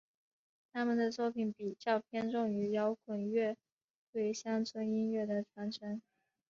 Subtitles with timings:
[0.73, 3.55] 他们的作品比较偏重于摇滚乐
[4.11, 6.01] 对乡村音乐的传承。